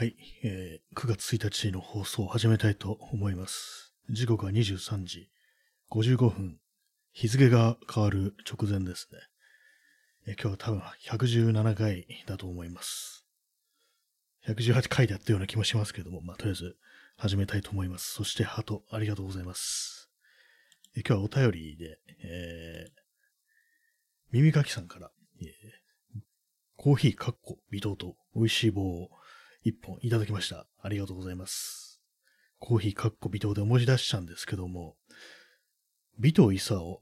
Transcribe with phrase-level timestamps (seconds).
[0.00, 3.94] はい、えー、9月1日の放送を始めたいと思います。
[4.08, 5.28] 時刻は23時
[5.90, 6.56] 55分。
[7.12, 9.18] 日付が変わる直前ですね。
[10.26, 13.26] えー、今日は多分117回だと思います。
[14.48, 16.76] 118回でやったような気もしますけども、まあ、とりあえず
[17.18, 18.14] 始めたいと思います。
[18.14, 20.10] そして、ハートありがとうございます。
[20.96, 22.90] えー、今日はお便りで、えー、
[24.32, 25.10] 耳かきさんから、
[25.42, 26.20] えー、
[26.76, 29.10] コーヒーかっこ微糖と美味しい棒を
[29.62, 30.66] 一本いただきました。
[30.80, 32.00] ありがとうございます。
[32.58, 34.96] コーヒーかっこ微糖で文字出したんですけども、
[36.18, 37.00] 尾藤勲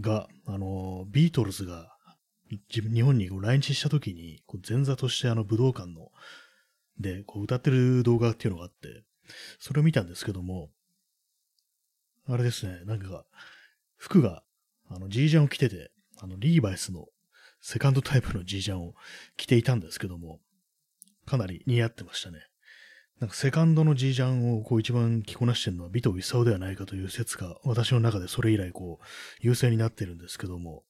[0.00, 1.96] が、あの、ビートルズが
[2.70, 6.10] 日本にこう来日した時に、こう前座としてあの武道館の、
[6.98, 9.04] で、こう歌ってる動画っていうのがあって、
[9.60, 10.70] それを見たんですけども、
[12.28, 13.24] あれですね、なんか、
[13.96, 14.42] 服が、
[14.88, 17.06] あの、ジージャンを着てて、あの、リーバイスの
[17.60, 18.94] セカンドタイプのジージャンを
[19.36, 20.40] 着ていたんですけども、
[21.26, 22.38] かなり似合ってましたね。
[23.20, 29.04] なんかセカンドのジージャンをこう一番着こなしてるのは尾藤勲ではないかという説が私の中でそれ以来こう
[29.40, 30.84] 優勢になってるんですけども、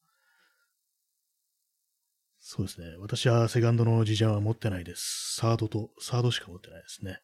[2.38, 2.96] そうですね。
[2.98, 5.36] 私はセカンドのジージャンは持ってないです。
[5.36, 7.20] サードと、サードしか持ってないですね。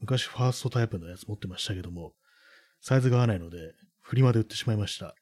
[0.00, 2.14] 昔ファーストタイプのやつ持ってましたけども、
[2.80, 5.16] サイズが合わないので、フリマで売ってしまいました。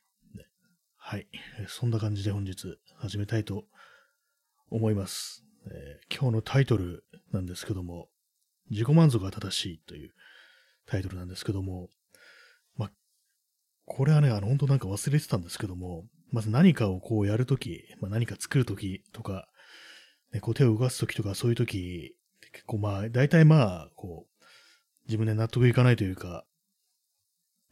[0.97, 1.27] はい。
[1.69, 3.65] そんな感じで本日始めたいと
[4.71, 5.43] 思います。
[5.67, 8.09] えー、今日のタイトルなんですけども、
[8.71, 10.13] 自己満足が正しいという
[10.87, 11.89] タイトルなんですけども、
[12.77, 12.91] まあ、
[13.85, 19.49] これはね、あの、本当なんか忘れてたんですけども、まず何かをこうやるとき、まあ、何か作るときとか、
[20.33, 22.15] ね、こう手を動かすときとかそういうとき、
[22.53, 24.45] 結構まあ、大体まあ、こう、
[25.07, 26.45] 自分で納得いかないというか、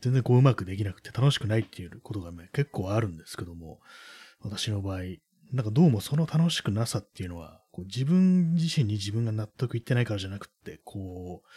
[0.00, 3.80] 全然こううまくできなくて楽しくないっていうことが、ね、結構あるんですけども、
[4.40, 5.00] 私の場合、
[5.52, 11.48] なんかどうもその楽しくなさっていうのは、こう自分自身に自分が納得いってないからじゃなくって、こう、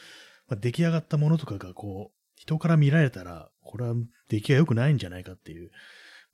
[0.48, 3.96] まあ、出来上がったものとかがこう、人から見られたら、これは
[4.30, 5.72] 出来が良くないんじゃないかっていう、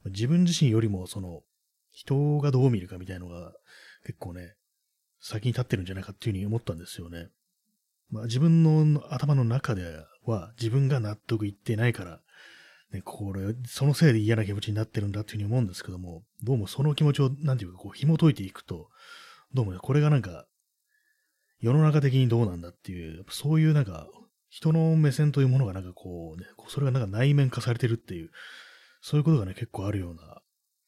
[0.03, 1.42] まあ、自分自身よりもその、
[1.92, 3.53] 人がどう見るかみたいなのが
[4.06, 4.56] 結構ね、
[5.22, 7.30] 先に立ってるんじゃないかっていうふうに思ったんですよね。
[8.12, 9.84] まあ自分の頭の中で
[10.24, 12.20] は自分が納得いってないから、
[12.92, 18.90] ね、これ、そのせいで嫌な気持ちになってるんだっていうふうに思うんですけども、どうもその気持ちを、なんていうか、こう、紐解いていくと、
[19.53, 20.46] どうもね、これがなんか、
[21.59, 24.08] 世の中的にどうなんだっていう、そういうなんか、
[24.50, 28.30] 人の目線というものがなんかこうね、それがなんか内面化されてるっていう、
[29.02, 30.41] そういうことがね、結構あるような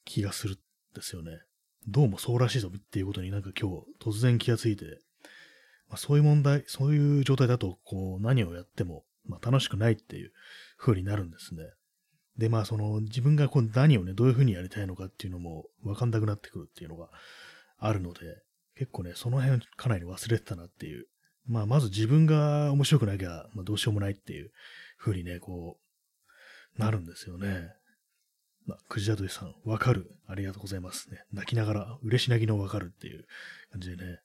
[0.05, 0.57] 気がするん
[0.93, 1.39] ですよね。
[1.87, 4.85] どうもそうらしいぞっていうことになんか今日突然気がついて、
[5.87, 10.31] まあ、そういう問題、そういう状態だと、こう、何をやっても、まあ、楽しくないっていう
[10.77, 11.63] 風になるんですね。
[12.37, 17.09] で、まあ、その、自分がこう何をね、どういう風にやりたいのかっていうのも分かんなくなってくるっていうのが
[17.77, 18.19] あるので、
[18.79, 21.05] 結構ね、その辺かなり忘れてたなっていう。
[21.45, 24.51] まあ、まず自分が面白くなきゃ、まあ、どうしようもないっていう
[24.97, 25.77] 風にね、こ
[26.77, 27.73] う、なるんですよね。
[28.65, 30.09] まあ、くじだとさん、わかる。
[30.27, 31.23] ありがとうございますね。
[31.33, 33.25] 泣きながら、嬉し泣きのわかるっていう
[33.71, 34.19] 感じでね。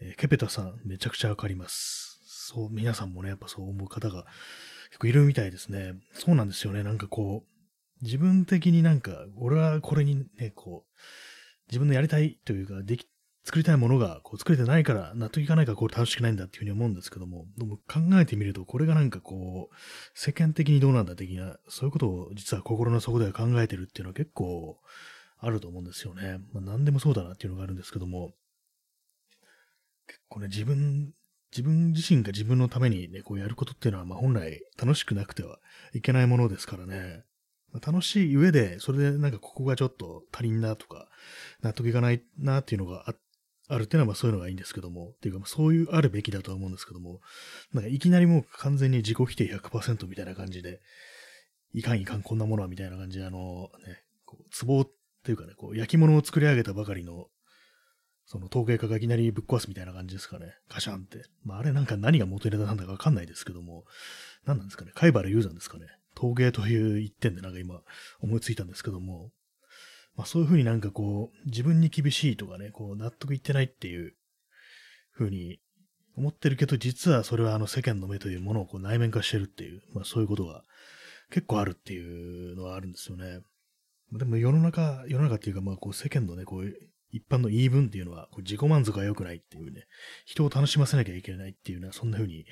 [0.00, 2.20] えー、ケペタさん、めちゃくちゃわかります。
[2.24, 4.24] そう、皆さんもね、やっぱそう思う方が
[4.88, 5.92] 結構いるみたいですね。
[6.14, 6.82] そうなんですよね。
[6.82, 10.90] なんかこう、自分的になんか、俺はこれにね、こう、
[11.68, 13.08] 自分のやりたいというか、でき、
[13.44, 19.74] 作りたいものがこう作れてないから納得いかないからこう楽しくないんだっていうふうに思うんですけども、でも考えてみるとこれがなんかこう、
[20.14, 24.78] 世間的にどうなんだ的な、そういうことを実は心の底では考えてるっていうのは結構
[25.38, 26.38] あると思うんですよね。
[26.52, 28.32] まあ何でもそうだなっていうのがあるんですけども、
[30.06, 31.12] 結構ね、自分
[31.52, 35.58] 自分自身が自分のためにね、こうやることっていうのは、まあ本来楽しくなくては
[35.92, 37.24] いけないものですからね。
[37.84, 41.08] 楽しい上で、それでなんかここがちょっと足りんなとか、
[41.62, 43.16] 納得いかないなっていうのがあっ
[43.68, 47.20] あるっていうのはまあそういうのがいいんですけども、っていうかそういうあるべきだとは思うんですけども、
[47.72, 50.80] なんかいきなりもう完全に自己否定100%みたいな感じで、
[51.72, 54.90] いかんいかんこんなものはみたいな感じで、あのね、こう、壺っ
[55.24, 57.26] ていうかね、こう焼き物を作り上げたばかりの
[58.26, 60.54] その統計化がいきなりぶっ壊すみたいな感じですかね。
[60.68, 61.24] ガシャンって。
[61.44, 63.84] まあ、あれなんか何が元ネタなんだかわかんないですけども、
[64.46, 64.92] 何なんですかね。
[64.94, 65.86] 貝原雄山ですかね。
[66.14, 67.80] 陶芸という一点でなんか今
[68.20, 69.30] 思いついたんですけども、
[70.16, 74.14] まあそういうふうになんかこう、自分に厳しいとかね、こう納得いってないっていう
[75.10, 75.60] ふうに
[76.16, 80.62] 思ってるけど、実はそれはあの世間の目というものをこう内面化してるっていう、まあそういうことが
[81.30, 83.40] 結構あるっていうのはあるんですよね。
[84.12, 86.72] でも世の中、世の中っていうかまあこう世間のね、こう
[87.10, 89.86] 一般の言い分っていうのは、こう自己満足が良くないっていうね、
[90.26, 92.44] 人を楽しませなきゃいけないっていうのは、そんな風に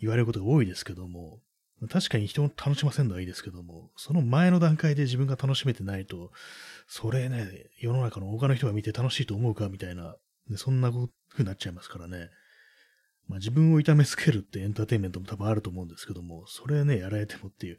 [0.00, 1.40] 言われることが多いですけども、
[1.90, 6.32] 確かに人を楽しませるのはいいですけども、その前の段階で自分が楽しめてないと、
[6.86, 10.16] それね、世の中の他の人が見て楽しいと思うかみたいな、
[10.56, 11.08] そんな風
[11.38, 12.30] になっちゃいますからね。
[13.28, 17.78] まあ自分を痛めつけるってエンターテインメントも多分あると思うんですけども、それね、やられてもっていう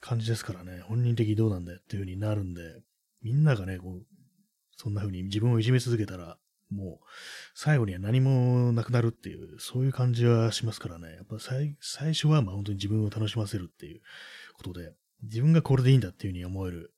[0.00, 2.60] 感じですからね、本人的にどうなんだよっていう風になるんで、
[3.22, 4.06] みんながね、こう、
[4.76, 6.36] そんな風に自分をいじめ続けたら、
[6.72, 7.06] もう、
[7.54, 11.14] 最後には何もなくなるっていう、そういう感じはしますからね。
[11.14, 14.00] やっぱ最最初は、まあ本当に自分を楽しませるっていう
[14.54, 14.92] ことで、
[15.22, 16.92] 自分がこれでいいんだっていう風に思える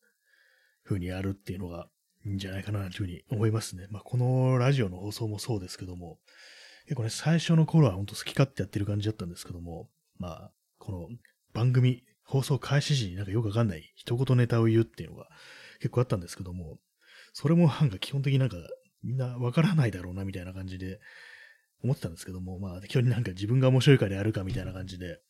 [0.84, 1.88] 風にやるっていうのが
[2.24, 3.86] いいんじゃないかなという風に思いますね。
[3.90, 6.18] まあこのラジオの放送もそうですけども、
[6.84, 9.88] 結構ね、最初の頃は本当好き勝手やってる感じだったんですけども、
[10.18, 11.08] まあ、この
[11.52, 15.28] 番組、放送開始時になんかよくわかんない一言ネタを言うっていうのが
[15.78, 16.78] 結構あったんですけども、
[17.32, 18.56] それもなんか基本的になんか
[19.04, 20.98] みんなわからないだろうなみたいな感じで
[21.82, 25.20] 思ってたんですけども、まあ基本になんか自分が面白いからやるかみたいな感じで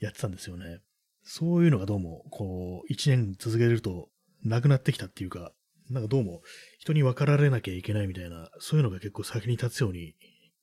[0.00, 0.80] やってたんですよね。
[1.22, 4.08] そういうのがどうもこう一年続けると
[4.44, 5.52] なくなってきたっていうか、
[5.90, 6.42] なんかどうも
[6.78, 10.14] 人に分かられなきゃいけないみたいな、そういうのが結構先に立つように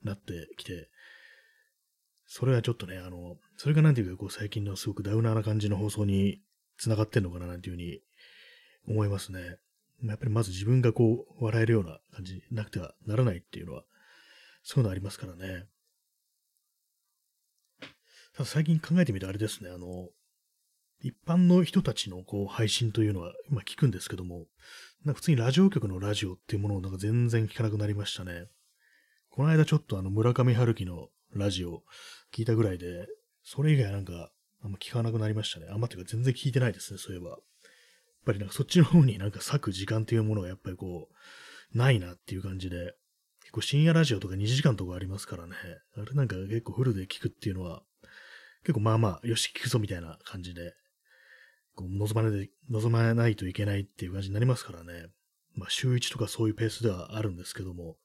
[0.03, 0.89] なってきて、
[2.25, 6.41] それはちょっとね、あの、それがなんていうか、こう最近のすごくダウナーな感じの放送に
[6.77, 7.99] 繋がってんのかななんていうふうに
[8.87, 9.57] 思いますね。
[10.09, 13.83] やっぱりまず自分がこう、笑えるような感じなくてはならないっていうのは、
[14.63, 15.65] そういうのありますからね。
[18.35, 20.09] ただ最近考えてみてあれですね、あの、
[20.99, 24.47] 一般の人たちのこう配信というのは今聞くんですけども、
[25.03, 28.47] なんか普通にラジオ局のラジオっていうものをなんか全然聞かなくなりましたね。
[29.29, 31.83] この間ちょっとあの村上春樹のラジオ
[32.33, 33.07] 聞いたぐらいで、
[33.43, 34.31] それ以外なんか
[34.63, 35.67] あんま聞かなくなりましたね。
[35.69, 37.37] あんまっていうか全然聞いてないですね、そういえば。
[38.23, 41.09] やっぱりなんかそっちの方になんか割く時間っていうものがやっぱりこ
[41.73, 42.93] う、ないなっていう感じで、
[43.41, 45.55] 結構深夜ラジオとか2時間とかありますからね。
[45.97, 47.83] あれなんか結構フルで聞くっていうのは、
[48.61, 50.73] 結構まあまあ、よし聞くぞみたいな感じで、
[51.75, 55.07] こう望まない望まないといけないっていう感じになりますからね。
[55.55, 57.97] まあ週1とかそういうペースではあるんですけども、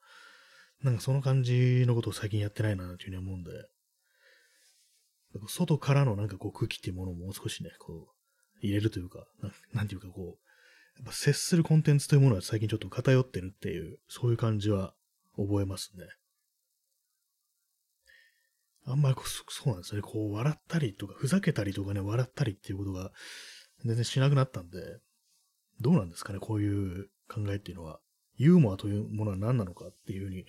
[0.82, 3.50] なんかその感じのことを最近やってないなというふうに思うんで、
[5.46, 8.17] 外からのなんかこう空気っていうものをもう少しね、こう、
[8.60, 9.26] 入れるというか、
[9.72, 14.94] なんていうかこう、やっぱ接するコンテンツというものは最近ちょっと偏ってるっていう、そういう感じは
[15.36, 16.04] 覚えますね。
[18.84, 20.02] あんまりこうそうなんですね。
[20.02, 23.12] こう、笑ったりとか、ふざけたりとかね、笑ったりっていうことが
[23.84, 24.78] 全然しなくなったんで、
[25.80, 28.00] どうなんですかね、こういう考えっていうのは。
[28.36, 30.46] ユーモアというものは何なのかっていうふうに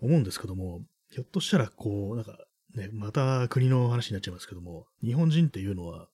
[0.00, 2.36] 思うんですけども、ひょっとしたら、こう、なんか、
[2.74, 6.08] ね、また国の話になっちゃいますけども、日本人っていうのは、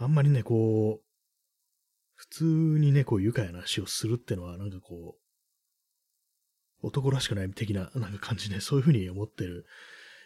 [0.00, 1.04] あんまりね、こう、
[2.14, 5.16] 普通にね、こう、愉快な話をするってのは、なんかこ
[6.82, 9.66] う、男らしくない的な、なんか感じで、そういうふうに思ってる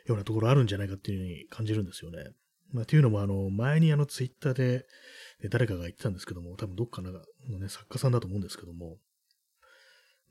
[0.06, 2.18] ようなところあるんじゃないかっていうふうに感じるんですよね。
[2.70, 4.86] まあ、っていうのも、あの、前にあの、ツイッターで、
[5.50, 8.98] 誰かが言ってたんですけども、多分どっかのね、作家さんだと思うんですけども、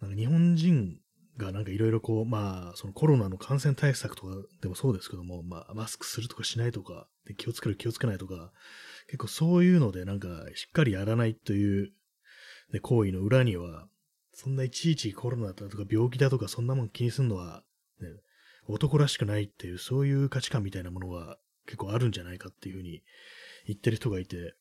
[0.02, 1.00] なんか日本人
[1.38, 8.52] がなんかいろいろこう、まあ、そのコロナの感染対策とかでもそうですけども、まあ、マスクするとかしないとか、で気をつける気をつけないとか、
[9.08, 11.92] 結構そういうのでなんかしっかりやらないという、
[12.74, 13.88] ね、行為の裏には、
[14.34, 17.64] そんないちいちコロナだとか病気だとかそんなもん気にするのは、
[18.00, 18.08] ね、
[18.68, 23.04] 男らしくないっていう、そういう価値観みたいなものは結構あるんじゃないかっていうふうに
[23.68, 24.56] 言ってる人がいて、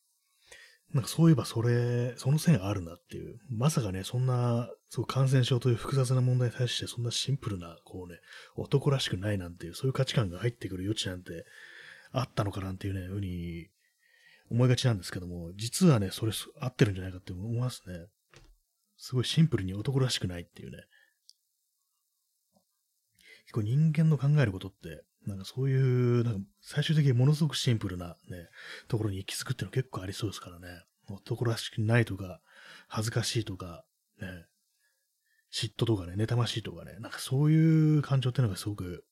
[0.92, 3.38] なんかそういえばそれ、その線あるなっていう。
[3.48, 8.18] まさかね、そんな、そう感染症という複雑な問題に対してそんなシンプルな、こうね、
[8.56, 11.44] 男らしくないなんていう、そういう価値観が入ってくる余地なんて
[12.10, 13.68] あったのかなんていうね、ふうに
[14.50, 18.06] 思いがちなんですけども、実はね、それ合ってるんじゃないかって思いますね。
[18.96, 20.78] すごいシンプルに男らしくないっていうね。
[23.44, 28.48] 結構人間の考えることって、なんかそういう、なんか最終的にものすごくシンプルなね、
[28.88, 30.82] ところに行き着くっていうの結構ありそうですからね。
[31.08, 32.40] 男らしくないとか、
[32.88, 33.84] 恥ずかしいとか、
[34.20, 34.28] ね、
[35.52, 39.04] 嫉妬とかね、妬ましいとかね、なんかそういう感情っていうのがすごく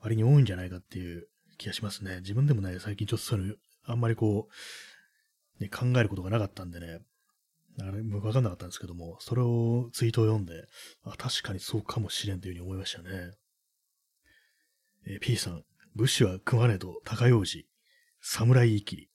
[0.00, 2.20] 割に多いんじゃないかっていう気がしますね。
[2.20, 4.48] 自分でもね、最近ちょっとそういう、あんまりこ
[5.60, 7.00] う、ね、考えることがなかったんでね、
[7.80, 10.64] あれ、わかんなかったんですけども、それをツイートを読んで、
[11.04, 13.08] あ、確かにそうかもしれんというふうに思いましたね。
[15.06, 15.64] えー、P さん、
[15.94, 17.66] 武士は食わねど高用事、
[18.20, 19.10] 侍言い切り。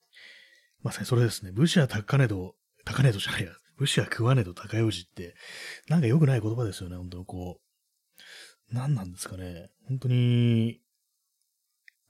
[0.82, 1.51] まさにそれですね。
[1.51, 3.51] 武士は高ねど、高ねどじゃないや。
[3.77, 5.36] 武士は食わねど高用事って、
[5.88, 8.74] なんか良くない言葉ですよね、本当にこう。
[8.74, 9.70] 何なんですかね。
[9.88, 10.82] 本当に、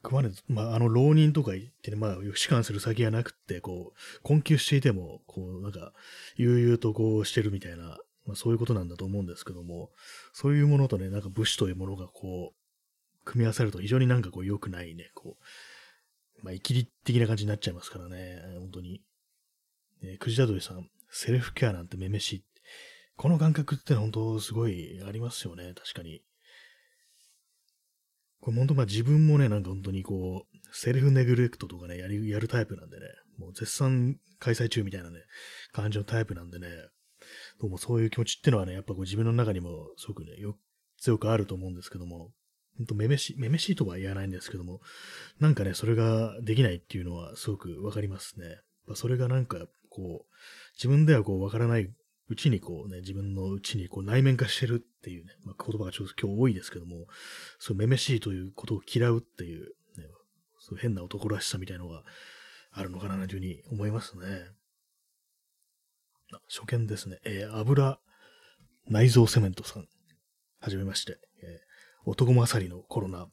[0.03, 5.93] 食わねど、まあ、あの、浪人とか言ってね、まあ、士官する先がなくって、こう、困窮していても、こう、なんか、
[6.35, 9.91] 悠々とこうしてるみたいな、まあ、そういうことなんだと思うんですけども、
[10.33, 15.37] そういうものとね、なんか武士というものがこう、組み合わさると非常になんかこう良くないね、こ
[16.41, 19.01] う、まあ、生きり的な感じになっちゃいますからね、本当に。
[20.01, 22.43] えー、くじだどりさん、セルフケアなんてめめしい。
[23.15, 26.23] この感覚って本当すごいありますよね、確かに。
[28.43, 33.05] これ本当まあ自分もね、なんか本当にこう、セルフネグレクトとかね、やり、やるタイプなんでね、
[33.39, 35.19] もう絶賛開催中みたいなね、
[35.71, 36.67] 感じのタイプなんでね、
[37.61, 40.57] どうもそういう気持ちってのはね、やっぱこう自分の中にもすごくね、よ、
[40.99, 42.31] 強くあると思うんですけども、
[42.77, 44.81] ほんとめめし、めめしいとは言わないんですけども、
[45.39, 48.59] なんかね、それができないっていうのはすごくわかりますね。
[48.95, 50.33] それがなんか、こう、
[50.75, 51.89] 自分ではこうわからない
[52.33, 57.05] うちにこうね、自分のうちにこう内面化してるっていうね、まあ、言葉がちょっと今日多いですけども、
[57.59, 60.05] そうめめしいということを嫌うっていう、ね、
[60.59, 62.03] そう変な男らしさみたいのが
[62.71, 64.25] あるのかなというふうに思いますね。
[66.49, 67.19] 初見ですね。
[67.23, 67.99] えー、油
[68.87, 69.85] 内臓セメントさん。
[70.59, 71.19] はじめまして。
[71.43, 73.27] えー、男勝りのコロナ。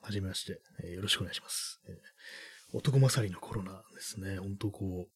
[0.00, 1.80] はじめまして、えー、よろしくお願いします。
[1.88, 4.38] えー、男勝りのコロナですね。
[4.38, 5.13] ほんとこう、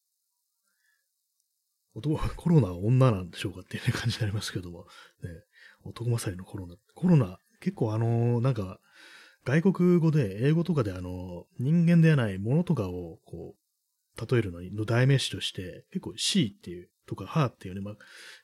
[1.99, 4.85] 男、コロナは女なんでしょうかっていう感じになりますけども、
[5.23, 5.29] ね、
[5.83, 6.75] 男勝りのコロナ。
[6.95, 8.79] コロナ、結構あのー、なんか、
[9.45, 17.95] 外国語で、英語とかであの、人間ではないものとかを、こう、例えるのの代名詞として、結構 C っていう、とか Her っていうね、まあ、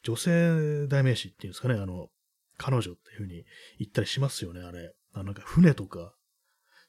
[0.04, 2.10] 女性代名詞っていうんですかね、あの、
[2.58, 3.46] 彼女っていう風に
[3.80, 4.94] 言ったりしますよね、あれ。
[5.14, 6.14] あなんか船とか、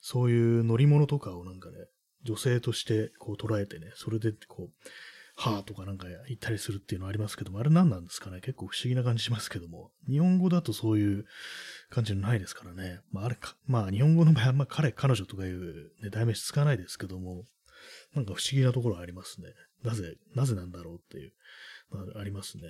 [0.01, 1.77] そういう乗り物とかをなんかね、
[2.23, 4.89] 女性としてこう捉えてね、それでこう、
[5.39, 8.41] はぁとかなんか言ったりするっていうのはありますけども、あれ何なんですかね？
[8.41, 11.27] 結構不思議な感じしますけども、日本語だとそういう
[11.91, 13.01] 感じのないですからね。
[13.13, 17.45] まああれか、まあ日本語の場合は、ま彼、彼女とかいう、ね、代名詞使わないですけども、
[18.15, 19.49] なんか不思議なところありますね。
[19.85, 21.33] なぜ、なぜなんだろうっていう、
[21.91, 22.63] まあ、ありますね。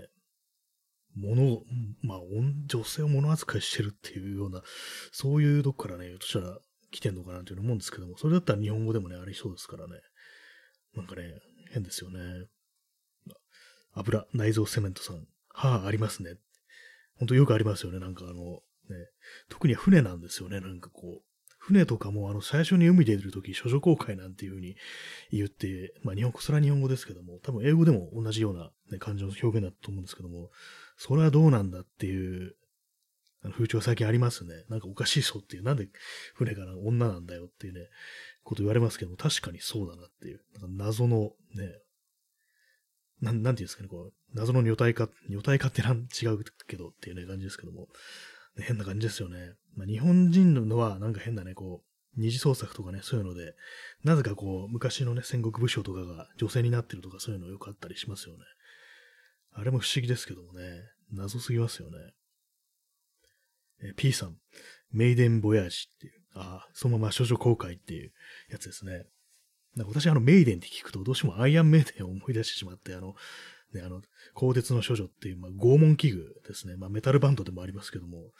[1.14, 1.62] 物、
[2.02, 2.18] まあ、
[2.66, 4.62] 女性を物扱いしてるっていうような、
[5.12, 6.58] そういうとこからね、としたら
[6.90, 9.94] 来てんのかなというの思うんですけども、それだったら日本語でもね、ありそうですからね。
[10.94, 11.22] なんかね、
[11.72, 12.18] 変ですよね。
[13.96, 15.26] 油、内臓セメントさん。
[15.48, 16.36] はあ、ありますね。
[17.18, 17.98] ほんとよくありますよね。
[17.98, 18.60] なんかあの、ね、
[19.48, 20.60] 特に船なんですよね。
[20.60, 21.22] なんかこう、
[21.58, 24.76] 船とかもあの最初に海で出るとき、処女公開なんていう風に
[25.32, 30.50] 言って、まあ日本語、それは日本語ですけども、多分英語でも同じような、ね、感じの表現だと思うんですけども、
[30.96, 32.54] それはどうなんだっていう
[33.52, 34.64] 風潮最近ありますね。
[34.68, 35.88] なんかおかしいそうっていう、なんで
[36.34, 37.80] 船から女なんだよっていうね、
[38.44, 41.72] こと言われますけども、確かにそうだなっていう、なんか謎のね、
[43.20, 47.88] なん、なんていうんですかね、こう、謎の女体化、女体化ってなん違うけどっていうね、感じですけども、
[48.58, 49.54] 変な感じですよね。
[49.74, 53.54] まあ、日本人のはなんか変なね、こう、二次創作とかね、そういうので、
[54.02, 58.44] なぜかこう、昔のね、戦国武将とかが女性になってるとかそういうのよくあったりしますよね。
[59.52, 60.82] あれも不思議ですけどもね、
[61.12, 61.96] 謎すぎますよね。
[63.82, 64.36] え P さん、
[64.90, 68.12] メイデンボヤージっていう、ああ、そのまま少女公開っていう
[68.50, 69.04] やつですね。
[69.76, 73.14] なんか私、あの、メイデンって聞くと、どうしてもアイアンメイデンを思い出してしまって、あの、
[73.74, 74.00] ね、あの、
[74.34, 76.76] 鋼鉄の処女っていう、まあ、拷問器具ですね。
[76.76, 78.32] まあ、メタルバンドでもありますけども、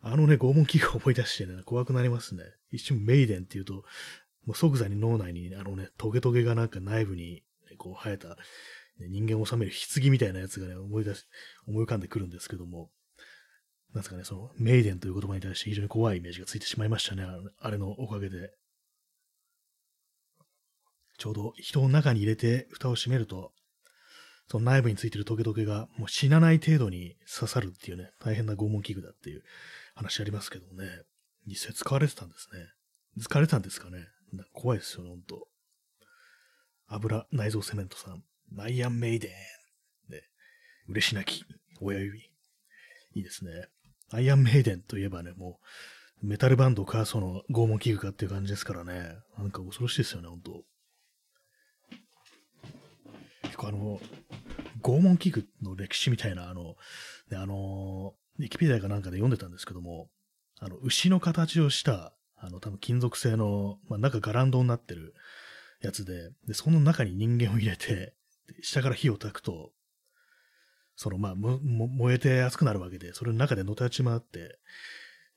[0.00, 2.44] あのね、拷問器具を思い出してね、怖くなりますね。
[2.70, 3.84] 一瞬メイデンっていうと、
[4.44, 8.36] もう即座に脳内に、あのね、トゲトゲがなんか内部に、ね、こう生えた、ね、
[9.08, 11.24] 人間を収める棺みたいなやつがね、思い出し、
[11.66, 12.90] 思い浮かんでくるんですけども、
[13.94, 17.24] なんですかね、その、メイデンという言葉に対して非常に怖いイメージがついてしまいましたね。
[17.60, 18.50] あれのおかげで。
[21.18, 23.52] ちょうど人の中に入れて蓋を閉めると、
[24.48, 29.42] その内部についてるトゲトゲがもう死なない程度に刺さるっていうね、大変な拷問器具だっていう
[29.94, 31.02] 話ありますけどね、
[31.46, 33.22] 実際使われてたんですね。
[33.22, 33.98] 使われたんですかね。
[34.52, 35.48] 怖いですよね、ほんと。
[36.88, 39.28] 油内臓セメントさん、ナイアンメイデ
[40.08, 40.10] ン。
[40.10, 40.24] で、
[40.88, 41.44] 嬉し泣き、
[41.80, 42.18] 親指。
[43.14, 43.68] いいですね。
[44.10, 45.60] アイアンメイデンといえばね、も
[46.22, 49.16] う、メタルバンドか、その、拷問器具かっていう感じですからね。
[49.38, 50.64] なんか恐ろしいですよね、ほんと。
[53.54, 54.00] 結構あの、
[54.82, 56.74] 拷問器具の歴史みたいな、あの、
[57.30, 60.08] ね、あの、ウィキペディアかなんかで読んでたんですけども、
[60.58, 65.14] あの、牛の形をした、あの、多分金属製の、まあ、中ガランドになってる
[65.80, 68.14] やつで、で、その中に人間を入れて、
[68.60, 69.70] 下から火を焚くと、
[70.96, 74.58] その、まあ、燃えて熱くなるわけで、それの中でのたち回って、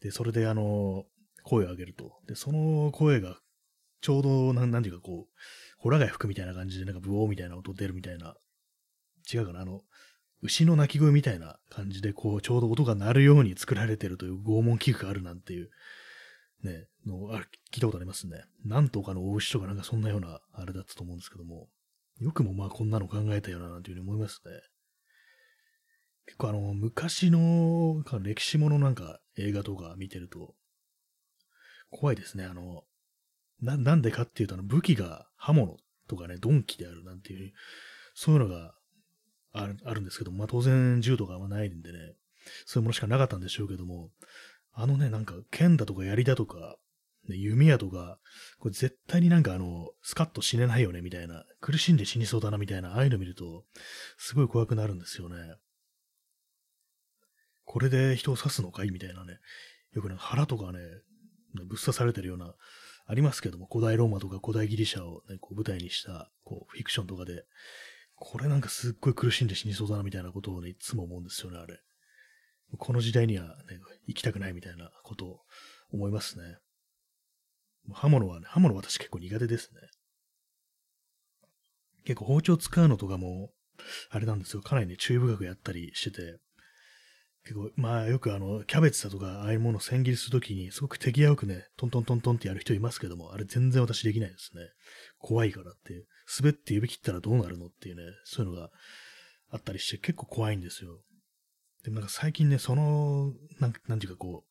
[0.01, 1.05] で、それであの、
[1.43, 2.13] 声を上げると。
[2.27, 3.37] で、その声が、
[4.01, 5.33] ちょうど、なん、なんていうかこう、
[5.77, 8.35] ホラ貝吹くみたいな感じで、なんかブオーみたいな音出るみたいな、
[9.31, 9.81] 違うかな、あの、
[10.41, 15.69] 牛の鳴き声みたいな感じで、こう、ちょうど音が鳴るように作られてるという拷問器具があるなんていう、
[16.63, 17.41] ね、の、あ
[17.71, 18.43] 聞いたことありますね。
[18.65, 21.67] なんとかの大牛とかなんかそんなような、あれだったと思うんですけども、
[22.19, 24.51] よくもまあこんなの考えたよな、なんていうふうに思いますね。
[26.25, 30.55] 結構あの、昔の歴史ものなんか映画とか見てると、
[31.89, 32.45] 怖いですね。
[32.45, 32.83] あの、
[33.61, 37.53] な、なんでかっていうと、あの、武器が刃物とかね、鈍器であるなんていう、
[38.13, 38.73] そういうのが
[39.53, 41.97] あるあるんですけども、まあ当然銃とかはないんでね、
[42.65, 44.11] そういうものしかなかったんでしょうけども、
[44.73, 46.77] あのね、なんか剣だとか槍だとか、
[47.27, 48.19] ね、弓矢とか、
[48.59, 53.65] これ絶対になんかあの、スカッと死ねないよね、みたいな、苦しんで死にそうだな、みたいな、ああいうの見ると、
[54.17, 55.35] すごい怖くなるんですよね。
[57.65, 58.91] これで人を刺すのかい？
[58.91, 59.39] みたいなね、
[59.93, 60.79] よくね、腹とかね、
[61.53, 62.53] ぶっ刺されてるような、
[63.09, 67.45] ありますけども、古代ローマとか古代ギリシャを、ね、こう舞台にした、こう、フィクションとかで、
[68.15, 71.79] これなんかすっごい苦しんで死にそうだな、みたいなことをね、いつも思うんですよね、あれ。
[72.77, 75.39] この時代にはね、生きたくないみたいなことを
[75.93, 76.57] 思いますね。
[77.93, 79.79] 刃物はね、刃物私結構苦手ですね。
[82.03, 83.51] 結構包丁使うのとかも、
[84.09, 84.61] あれなんですよ。
[84.61, 86.39] かなりね、注意深くやったりしてて、
[87.47, 94.63] 結構、まあよくあの、キャベツだとか、ああいうものを千切りするときに、すごく手際よくね、トントントントンってやる人いますけども、あれ全然私できないですね。
[95.17, 96.05] 怖いからっていう。
[96.39, 98.69] 滑って指切ったらどうなるのっていうね、そういうのが
[99.49, 100.99] あったりして、結構怖いんですよ。
[101.83, 104.43] でもなんか最近ね、その、なんなんていうかこ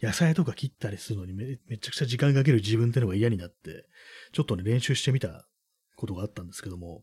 [0.00, 3.86] う、野菜とか切ったりするのにめめちゃくちゃ時間かける自分ってのが嫌になって、
[4.32, 5.48] ちょっとね、練習してみた
[5.96, 7.02] ことがあったんですけども、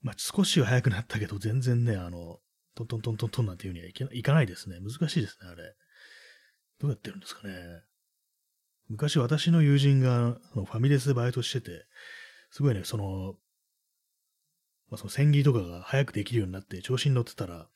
[0.00, 2.38] まあ少しは早くなったけど、全然ね、あの、
[2.76, 4.76] トントントントントンなんていうにはいけいかないですね。
[4.80, 5.74] 難しいですね、あれ。
[6.78, 7.54] どうやってるんですかね。
[8.88, 11.86] 昔私の友人がファミレスでバイトしてて、
[12.50, 13.34] すごいね、その、
[14.90, 17.66] まあ、その千切りとかが早くできるようになって調子に乗ってたら、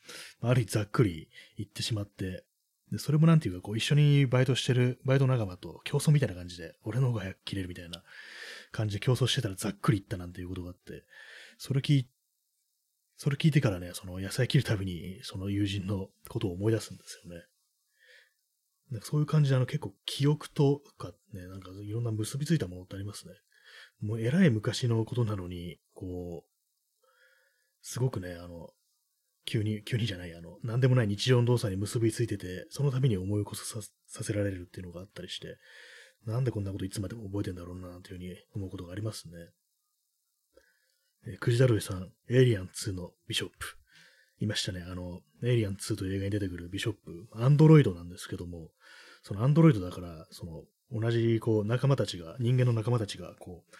[0.42, 2.44] ある日ざっくり行ってしまって、
[2.92, 8.02] で、それもなんていうか、こう一緒にバイトしてるバイト仲間と競争みたいな感じで、俺の方が早く切れるみたいな
[8.70, 11.04] 感じで競争してたらざっくり行ったなんていうことがあって、
[11.56, 12.08] それ聞い
[13.22, 17.44] それ聞いてからね、その野菜切るたびに、その友人のことを思い出すんですよね。
[18.90, 23.34] なんかそういう感じで、あの結構記憶とかね、なんかいろんな結びついたものってありますね。
[24.00, 27.06] もう偉い昔のことなのに、こう、
[27.82, 28.70] すごくね、あの、
[29.44, 35.58] 急に、急にじゃない、あの、なんでもない日常の動作に結びついてて、その度に思い起こささせられるっていうのがあったりして、
[36.24, 39.34] なんでこんなこといつまでも覚えてんだろうな、というふうに思うことがありますね。
[41.26, 43.76] えー、クジダルイさん、エイリアン2のビショップ。
[44.40, 44.82] いましたね。
[44.90, 48.70] あの、エイリアン2という映画に出てくるビショップ、アンドロイドなんですけども、
[49.22, 53.74] そのアンドロイドだから、その、同じ、こう、仲間たちが、人間の仲間たちが、こう、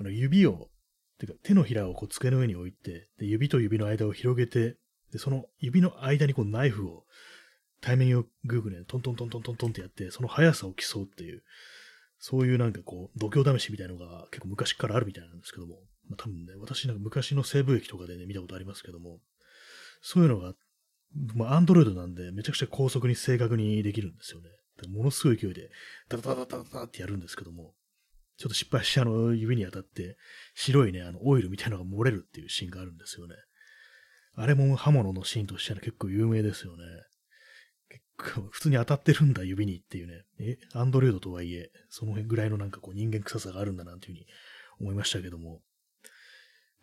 [0.00, 0.68] あの、指を、
[1.18, 4.76] てか、手のひらをこう、机の上に置いて、で、指と指の間を広げて、
[5.12, 7.04] で、その指の間にこう、ナイフを、
[7.80, 11.42] 対面をグーグルね、トントントントントントンってやって、その速さを競うっていう、
[12.18, 19.20] そういうなんかこう、度胸試しみたいのが結構昔からあるみたいなんですけども、まあ、多分ね、私なんか昔の西部劇とかでね、見たことありますけども、
[20.00, 20.54] そういうのが、
[21.34, 24.48] まあ、アンドロイドなんで、めちゃくちゃ高速に正確にできるんですよね。
[24.88, 25.70] ものすごい勢いで、
[26.08, 27.74] ダダダダダダってやるんですけども、
[28.36, 30.18] ちょっと失敗して、あの、指に当たって、
[30.54, 33.34] 白いね、あの、オイルみたいなのが漏れるっていうシーンがあるんですよね。
[34.34, 36.84] あれも刃物のシーンとしては結構有名ですよね。
[37.88, 40.24] 結構、普通に当たってるんだ、指にっていうね。
[40.38, 44.26] え、アンドロイドとはいえ、その辺ぐらいのなんかこう人間臭さがあるんだなっていうふうに
[44.80, 45.62] 思いましたけども。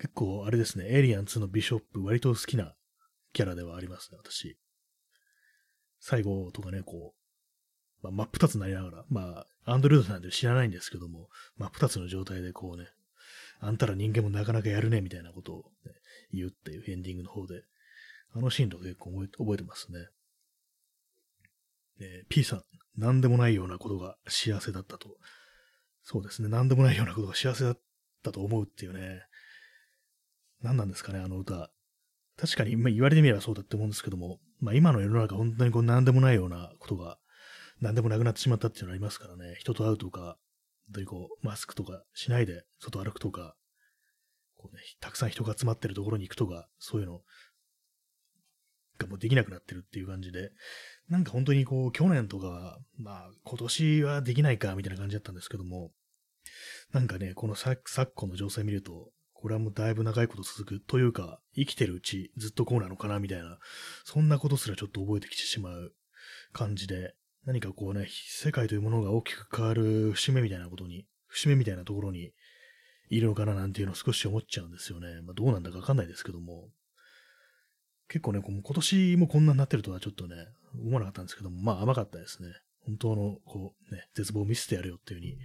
[0.03, 2.75] 結構、あれですね、エイリアン2のビショップ、割と好きな
[3.31, 4.57] キャラではありますね、私。
[6.01, 7.13] 最後とかね、こ
[8.01, 12.89] う、まあ、真っ二つになりながら、まあ、アンドロイドなんで知らないんですけども、真っ二つの状態でこうね、
[13.61, 15.93] あんたら人間もなかなかやるね、みたいなことを、ね、
[16.33, 17.63] 言うっていうエンディングの方で、
[18.33, 19.99] あのシーンとか結構覚えてますね。
[22.01, 22.63] えー、P さん、
[22.97, 25.15] 何でもないようなことが幸せだったと。
[26.03, 27.79] そうですね、何でもないようなことが幸せだっ
[28.21, 29.21] たと思うっていうね、
[30.63, 31.69] 何なんですかね、あの歌。
[32.37, 37.19] 確かに、まあ、言われてみればそうだって思うんですけども、まあ、今の世の中、本当にこう何でもないようなことが、
[37.81, 40.37] 何でもなくなってしまったっていうのありますからね、人と会うとか、
[40.87, 43.55] 本当にこう、マスクとかしないで外歩くとか、
[44.57, 47.21] こうね、たくさん人が集まってるところに行くとか、そういうの
[48.97, 50.51] がもうできなくなってるっていう感じで、
[51.09, 55.91] なんか本当にこう、去年とか、まあ、今年はできないか、みたいな感じだったんですけども、
[56.93, 57.81] なんかね、この昨
[58.15, 59.11] 今の情勢見ると、
[59.43, 63.59] これはもうだいぶ長いこと続くというか、生きてるうちずっとこうなのかなみたいな、
[64.05, 65.93] そんなことすらちょっと覚えてきてしまう
[66.53, 67.13] 感じで、
[67.45, 72.31] 何かこうね、世界というものが大きく変わる節目みたいなことに、節目みたいなところに
[73.09, 75.21] いるのかななんていうのを少し思っちゃうんですよね。
[75.23, 76.69] まあ、どうなんだかわかんないですけども。
[78.07, 80.35] 結構ね、今年もこんなになってるとはちょっとね、
[80.73, 82.47] 思わなかったんですけども、まあ甘かったですね。
[82.85, 85.37] 本当の、こう、ね、絶望を見せてやるよっていう風に、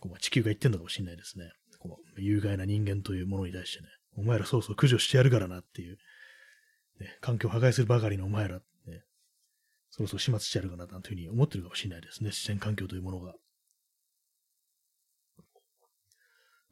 [0.00, 1.52] こう地球が言ってんのかもしれないですね。
[1.84, 5.98] この有害な人間というものに対してね、お前らそうそう駆除してやるからなっていう、
[6.98, 8.62] ね、環境を破壊するばかりのお前ら、ね、
[9.90, 13.34] そろそろ始末してやるかななんていうふうに思ってるかもしれないですね、自然環境というものが。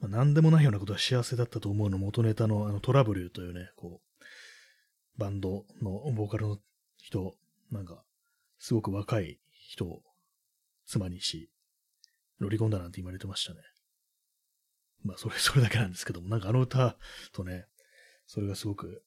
[0.00, 4.24] まあ、何でもないようなことは幸せだったと思うの元ネタのあのトラブルというね、こう、
[5.18, 6.58] バンドのボーカルの
[6.96, 7.34] 人、
[7.70, 8.02] なんか、
[8.58, 10.02] すごく若い人を
[10.86, 11.50] 妻にし、
[12.38, 13.60] ロリコンだなんて言われてましたね。
[15.04, 16.96] まあ、それ、それだけなんですけども、なんかあの歌
[17.32, 17.66] とね、
[18.26, 19.02] それがすごく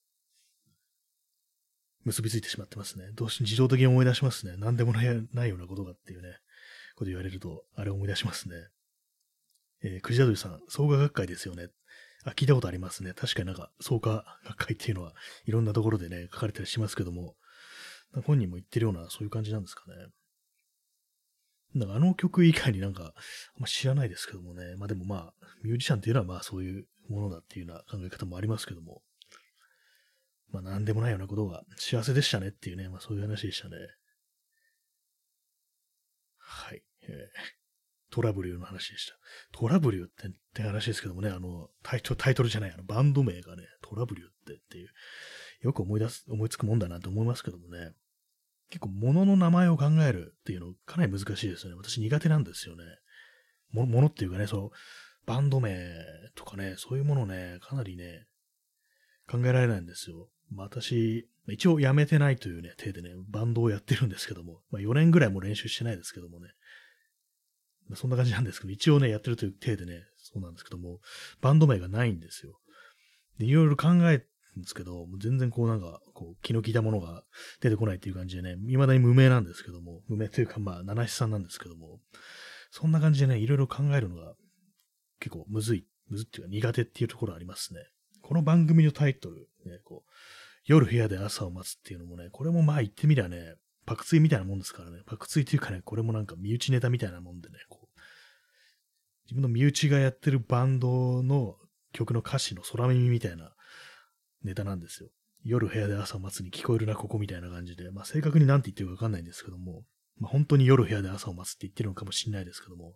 [2.04, 3.10] 結びついてしまってますね。
[3.14, 4.54] どうし、自動的に思い出しますね。
[4.58, 6.28] 何でもないようなことがっていうね、
[6.94, 8.54] こと言われると、あれ思い出しますね。
[9.82, 11.68] えー、クジラドリさん、創価学会ですよね。
[12.24, 13.12] あ、聞いたことありますね。
[13.12, 15.14] 確かになんか、創価学会っていうのは、
[15.46, 17.36] いろんなところでね、書かれたりしますけども、
[18.24, 20.06] 本人も言ってるような、そういう感じなんですかね。
[21.78, 23.12] なんかあの曲以外になんか、あん
[23.62, 24.76] ま知らないですけどもね。
[24.76, 29.02] まあでもまあ、ミュージシャンっていうのはまあそういうものだっていうような考え方もありますけども。
[30.52, 33.76] まあ何でもないようなことが幸せでしたねっていうね、まあそういう話でしたね。
[36.38, 36.82] はい。
[37.02, 37.16] えー、
[38.10, 39.14] トラブルの話でした。
[39.52, 44.88] トラブルってって話ですけどもね、あの、タイトル、タイトルじゃない、あの、バンド名がね、トラブルってっていう、
[45.62, 47.92] よく思い出す、思いつくもんだなと思いますけどもね。
[48.70, 51.76] 結構物の名前を考えるっていうのかなり難しいですよね。
[51.76, 52.84] 私苦手なんですよね。
[53.72, 54.76] ものっていうかね、そう、
[55.26, 55.76] バンド名
[56.34, 58.26] とかね、そういうものね、かなりね、
[59.28, 60.28] 考えられないんですよ。
[60.50, 66.48] まあ、私、一応辞めてないというね、手でね、バンドをやってるんですけども、まあ、4年ぐらいも練習してないですけどもね、
[67.88, 71.00] まあ、そんな感じなんですけど、一応ね、やってるという手でね、そうなんですけども、
[71.40, 72.58] バンド名がないんですよ。
[73.38, 74.24] で、いろいろ考え
[74.58, 77.22] んですけど、全然こうなんか、こう気の利いたものが
[77.60, 82.00] 出てこないっていう感じでね、未だに無名なんですけども、無名というかまあ、七七さんなんですけども、
[82.70, 84.34] そんな感じでね、いろいろ考えるのが
[85.20, 87.80] 結構むずい、むずっていうか苦手っていうところありますね。
[88.22, 90.10] この番組のタイトル、ね、こう、
[90.64, 93.54] 夜部屋で朝を待つっていうのもね、これもまあ言ってみりゃね、
[93.86, 98.00] パクツイみたいなもんですからね、パクツイというかね、これもなんか身内ネタみたいなもんでね、こう、
[99.26, 101.56] 自分の身内がやってるバンドの
[101.92, 103.52] 曲の歌詞の空耳みたいな
[104.46, 105.10] ネタなんですよ。
[105.44, 109.84] 夜部屋で朝を待つに聞こえるな、ここみたいな感じで、まあ正確に何て言ってるかわかんないんですけども、
[110.18, 112.94] まあ本当に夜部屋で朝を待つって言ってるのかもしれないですけども、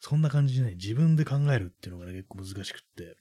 [0.00, 3.16] そんな感じでね、自分で考えるっていうのがね、結構難しくって、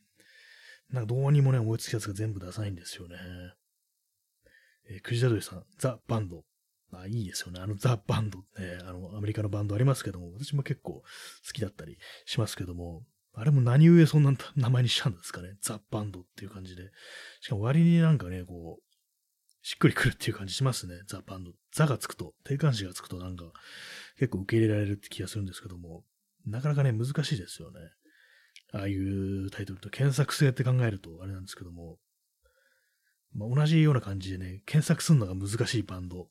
[0.91, 3.15] なんかどうにもね、思いつくやつが全部出さないんですよね。
[4.89, 6.43] えー、クジラドリさん、ザ・バンド。
[6.91, 7.61] まあいいですよね。
[7.61, 11.03] あのザ・バンドって、ね、あの、アメリカのバンドありますけども、私も結構好
[11.53, 13.03] きだったりしますけども、
[13.33, 15.55] あれも何故そんな名前にしたんですかね。
[15.61, 16.91] ザ・バンドっていう感じで。
[17.39, 18.83] しかも割になんかね、こう、
[19.63, 20.95] しっくりくるっていう感じしますね。
[21.07, 21.51] ザ・バンド。
[21.71, 23.45] ザがつくと、定冠詞がつくとなんか
[24.17, 26.03] 結構受け入れられるって気がするんですけども、
[26.45, 27.79] なかなかね、難しいですよね。
[28.73, 31.97] ああいうタイトルと検索性って考えるとあれなんですけども、
[33.33, 36.27] まあ、同じような感じでね、検索するのが難しいバンド。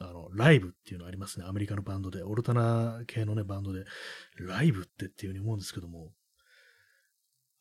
[0.00, 1.46] あの、ライブっていうのありますね。
[1.48, 3.84] アメリカのバンドで、オルタナ系のね、バンドで、
[4.38, 6.12] ライブってっていうふうに思うんですけども、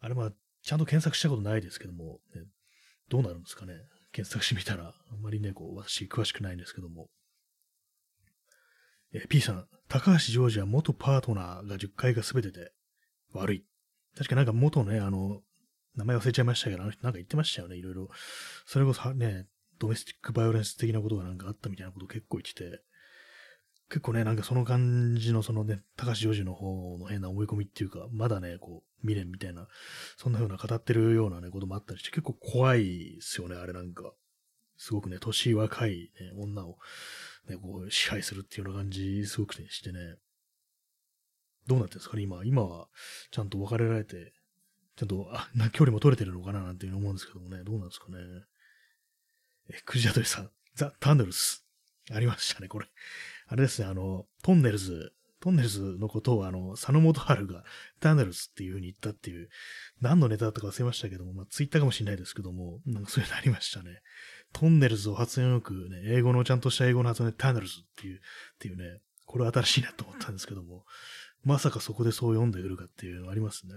[0.08, 0.32] あれまあ、
[0.64, 2.44] ちゃんと検索したことないですけども、ね、
[3.10, 3.74] どうなるんですかね。
[4.14, 7.10] 検索してみたら、あんまりね、こう、私詳しくないんですけども。
[9.14, 12.72] え P さん、高橋ジョージは元パートナーが10回が全てで
[13.34, 13.66] 悪い。
[14.16, 15.42] 確かなんか元ね、あの、
[15.98, 18.08] 名前忘れちゃいましたけど、あの人なんか言ってましたよね、いろいろ。
[18.66, 19.46] それこそね、
[19.78, 22.82] ドメスティックバイオレンス的なことがなんかあったみたいなこと結構言ってて、
[23.90, 29.68] 結構ね、なんかその感じのそのね、高橋ジョージの方の変な思い込みっていうか、まだね、こう、未練みたいな、
[30.18, 34.12] そんな風な語ってるようなね、こともあったりして、結構怖いですよね、あれなんか。
[34.78, 36.78] すごくね、年若い、ね、女を、
[37.48, 40.00] ね、こう、支配するっていうような感じ、すごく、してね。
[41.66, 42.44] どうなってんですかね、今。
[42.46, 42.88] 今は、
[43.32, 44.34] ちゃんと別れられて、
[44.98, 48.18] ちゃんと、あ、な、距離も取れてるのかななんていうふうに思うんですけどもね、どうなんですかね。
[49.70, 51.66] え、クジラトリさん、ザ・タンネルス。
[52.12, 52.88] ありましたね、これ。
[53.48, 57.64] あれですね、あの、トンネルズ、トンネルズのことを、あの、佐野元春が
[58.00, 59.50] タンネルズっていう風に言ったっていう、
[60.02, 64.02] 何のネタだったか忘れましたけども、まあ、ツイッターかもしれないですけども、なんかそういうのありましたね。
[64.54, 68.20] トンネルズを発音よくね、英語のちゃんとした英語の発音でタンネルズっていう、っ
[68.60, 70.86] ていうね、これは新しいなと思ったんですけども、
[71.44, 73.74] まさかそこでそう読んでくるかっていうのありますね。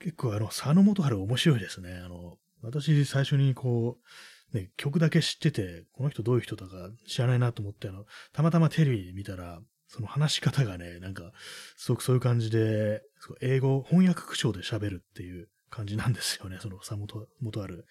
[0.00, 2.00] 結構あの、佐野元春面白いですね。
[2.04, 4.04] あの、私最初にこう、
[4.52, 11.32] ね、曲だけ知ってて、この人どういう人だか知らないなと思って、あの、たまたまテレビ見たら、その話し方がね、なんか、
[11.76, 13.02] すごくそういう感じで、
[13.40, 17.86] 英語、翻訳口調で喋るっていう感じなんですよね、そのさ元、元ある。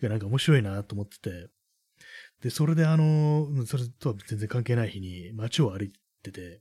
[0.00, 1.48] いや、なんか面白いなと思ってて。
[2.42, 6.60] で、それであの、それとは全然関係ない日に街を歩いてて、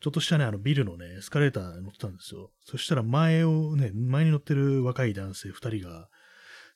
[0.00, 2.50] ちょっとしたね、あのビルのね、エスカレーター乗ってたんですよ。
[2.64, 6.08] そしたら前をね、前に乗ってる若い男性二人が、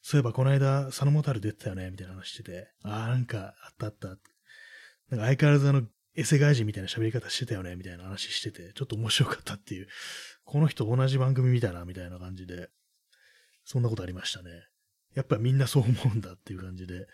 [0.01, 4.09] そういえばこの間、佐野元春出てたよね、みたいな話してて、ああ、なんか、あったあった。
[4.09, 4.19] なんか
[5.11, 5.83] 相変わらずあの、
[6.15, 9.89] エセ外人みたいな喋り方してたよね、みたいな話してて、ちょっと面白かったっていう、
[10.45, 12.71] この人同じ番組見たな、みたいな感じで、
[13.65, 14.51] そんなことありましたね。
[15.15, 17.07] やっぱみんなそう思うんだっていう感じで。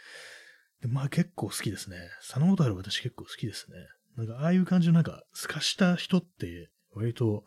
[0.83, 1.97] でまあ結構好きですね。
[2.21, 3.77] 佐野元春私結構好きですね。
[4.17, 7.45] なんかああいう感じのなんか、スカした人って割と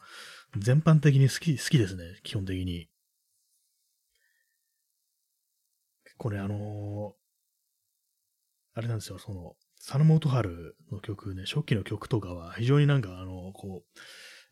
[0.58, 2.90] 全般的に好き、好きですね、基本的に。
[6.18, 7.28] これあのー
[8.78, 14.00] あれなんですよ、その、佐野元春の曲ね、初期の曲とかは非常になんかあの、こう、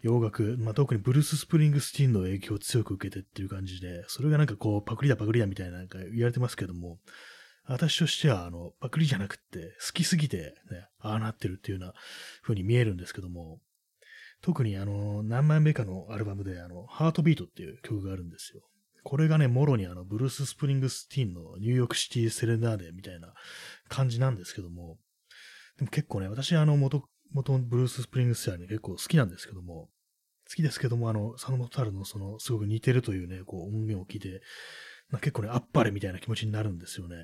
[0.02, 6.98] 洋楽、まあ、特にブルース・スプリングスティーンの影響を強く受けてっていう感じで、それがなんかこう、パクリだパクリだみたいななんか言われてますけども、
[7.68, 11.94] 私としては、あの、パクリじゃなくって、好きすぎて、ね、ああなってるっていうような
[12.42, 13.60] 風に見えるんですけども、
[14.42, 18.64] 特にあの、何枚目かのアルバムで、あの、ハートビートっていう曲があるんですよ。
[19.06, 23.36] これがね、もろにあの、ブルース・スプリングスティーンのニューヨークシティ・セレナーデみたいな
[23.88, 24.98] 感じなんですけども、
[25.78, 29.90] でも結構ね、私あの、元、元ブルース・スプリングスティーンね、結構好きなんですけども、
[30.50, 34.42] 好きですけども、あの、佐野元春のその、すごく似てるというね、こう、音源を聞いて、
[35.22, 37.18] 結構ね、あっぱれみたいな気持ちになるんですよね。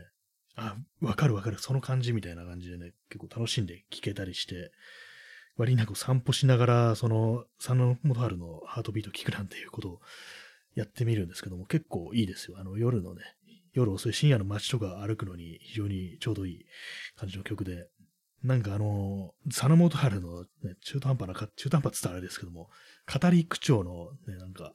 [0.55, 4.71] あ、わかるわかる、その感じみたいな感じでね、結構楽しんで聴けたりして、
[5.57, 10.01] 割になんか散歩しながら、その、佐野元春のハートビート聞くなんていうことを
[10.75, 12.57] やってみるんですけども、結構いいですよ。
[12.59, 13.21] あの、夜のね、
[13.73, 16.65] 夜遅い深夜の街とか歩くのに非常にちょうどいい
[17.15, 17.87] 感じの曲で、
[18.43, 20.47] なんかあの、佐野元春の、ね、
[20.81, 22.69] 中途半端なか、中途半端って言ったらあれですけども、
[23.21, 24.73] 語り口調のね、なんか、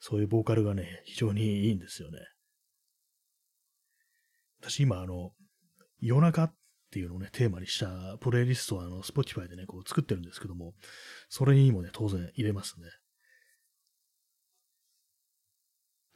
[0.00, 2.18] そういうボーカルがね、非常にいいんですよね。
[4.60, 5.32] 私今あの、
[6.00, 6.54] 夜中っ
[6.90, 10.74] ていうのをね、テーマにしたプレイリストをあの、Spotify でね、こう作ってるんですけども、
[11.28, 12.88] それにもね、当然入れますね。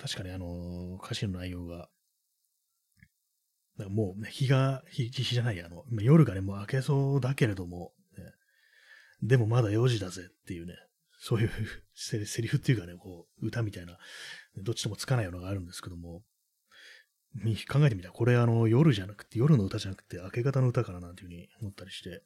[0.01, 1.89] 確かにあの、歌詞の内容が、
[3.81, 8.25] かもうね、日が、日、日じゃない、あの、夜がね、もう明けそうだけれども、ね、
[9.23, 10.75] でもまだ4時だぜっていうね、
[11.19, 11.51] そういう
[11.95, 13.99] セリフっていうかね、こう、歌みたいな、
[14.57, 16.25] どっちともつかないようなのがあるんですけども、
[17.69, 22.25] 考えてみたら、これあの、夜じゃなくて、夜の歌じゃなくて、明け方の歌かななんていうふうに思ったりして、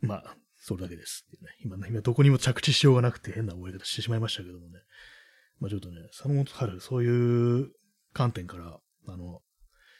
[0.00, 1.56] まあ、それだけですね。
[1.60, 4.80] 今、今どこにも着地しようがなくて変な覚え方してしまいましたけどもね。
[5.60, 7.70] まあちょっとね、佐野元春、そういう
[8.12, 9.40] 観点から、あの、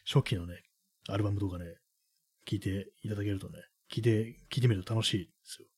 [0.07, 0.55] 初期のね、
[1.09, 1.65] アルバムとかね、
[2.47, 3.59] 聞いていただけるとね、
[3.93, 5.69] 聞いて、聞いてみると楽しいですよ。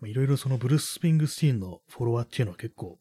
[0.00, 2.98] まあ、いろいろそのブルース・スプリングスティーンのフォロワーっていうのは結構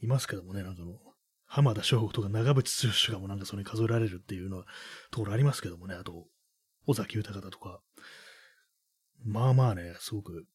[0.00, 0.98] いますけどもね、なんかの、
[1.46, 4.64] 浜田省吾とか長渕剛とかもなんかそれに数えられるっていうのは
[5.10, 6.26] ところありますけどもね、あと、
[6.86, 7.80] 尾崎豊だとか、
[9.24, 10.46] まあまあね、すごく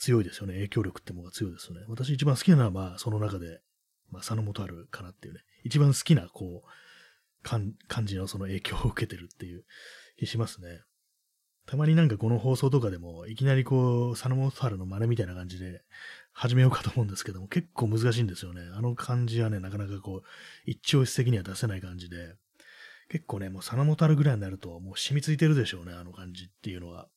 [0.00, 0.54] 強いですよね。
[0.54, 1.84] 影響力ってものが強いですよね。
[1.86, 3.60] 私一番好きなのは、まあ、その中で、
[4.10, 5.40] まあ、佐野元春かなっていうね。
[5.62, 6.68] 一番好きな、こう、
[7.42, 9.64] 感じのその影響を受けてるっていう
[10.18, 10.80] 気しますね。
[11.66, 15.82] たまになんかこの放送とかでも、いきなりこう、佐野元春の真似みたいな感じで
[16.32, 18.62] 始めようかと思うんですけども、結構難しいんですよね。
[18.74, 20.28] あの感じはね、なかなかこう、
[20.64, 22.34] 一朝一夕には出せない感じで、
[23.10, 27.08] 結構ね、もう佐野元春ぐらいになると、もう染みついてるでしょうね、あの感じっていうのは。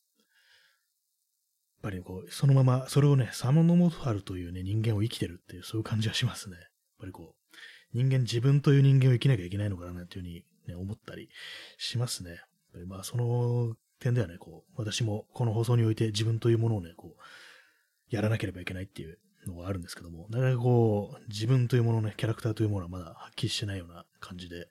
[1.83, 6.55] ぱりこう、そのまま、それをね、佐野元春というね、人間を生きてるっていう、そういう感じがしますね。
[6.55, 6.65] やっ
[7.01, 7.57] ぱりこう、
[7.93, 11.29] 人間、自分という人間を生きなきゃいけないのかな、っていうふうに、ね、思ったり
[11.77, 12.39] しますね。
[12.87, 24.67] まあ、その点ではね、こう、私もこの放送において自分というものをね、こう、やらなければいけないっていうのがあるんですけども、なかなかこう、自分というものね、キャラクターというものはまだはっきりしてないような感じで、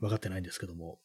[0.00, 0.98] 分かってないんですけども、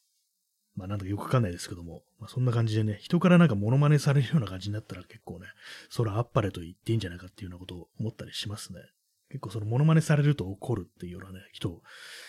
[0.77, 5.47] まあなんだかよくわかんないですけども、まあそんな感じでね、人からなんかモノマネされるような感じになったら結構ね、
[5.89, 8.79] それあっぱれと言っていいんじゃないかっていうようなことを思ったりしますね。
[9.29, 11.81] 結構そのモノマネされると怒るっていうようなね、人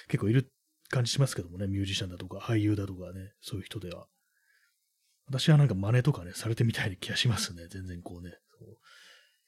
[0.09, 0.51] 結構いる
[0.89, 4.07] 感じしますけどもね、ミュージシャンだとか俳優だとかね、そういう人では。
[5.29, 7.67] 私はなんか真似とかね、されてみたいな気がしますね。
[7.69, 8.79] 全然こうね、そう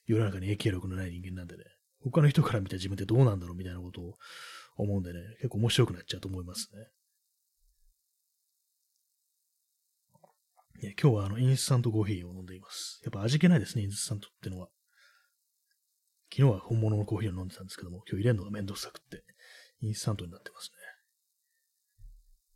[0.06, 1.64] 世の中に影響力のない人間なんでね、
[2.02, 4.14] 他の人から見た自分ってどうなんだろうみたいなことを
[4.76, 6.86] 思うんでね、結構面白くなっちゃうと思いますね。
[10.82, 13.00] 今日はあの、インスタントコーヒーを飲んでいます。
[13.04, 14.68] やっぱ味気ないですね、インスタントってのは。
[16.32, 19.24] 昨日は本物のコーヒーを飲んでたんですけども、今日入れるのがめんどくさくって、
[19.82, 20.76] インスタントになってますね。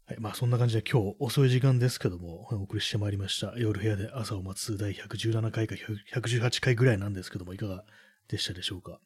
[0.06, 0.20] はい。
[0.20, 3.54] まあそんな感じで今日遅い時間ですけども、お送りしてまいりました。
[3.58, 5.74] 夜部屋で朝を待つ第117回か
[6.14, 7.84] 118回ぐらいなんですけども、いかが
[8.28, 9.00] でしたでしょうか。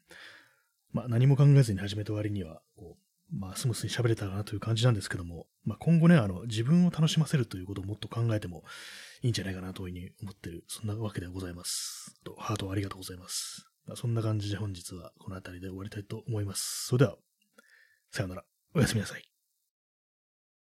[0.93, 8.65] まあ何も考えずに始めた割には、こう、まあ、スムースに喋れたらなという感じなんですけども、まあ、今後ね、あの、自分を楽しませるということをもっと考えても
[9.23, 12.15] いいんじゃないかなというふうに思ってる、そんなわけでございます。
[12.25, 13.69] と、ハートありがとうございます。
[13.95, 16.87] そんな感じで本日はこの辺りで終わりたいと思います。
[16.87, 17.17] それでは、
[18.11, 18.45] さようなら。
[18.75, 19.38] おやすみなさい。